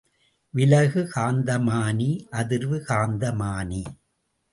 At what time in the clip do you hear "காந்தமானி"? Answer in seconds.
1.15-2.07, 2.87-3.83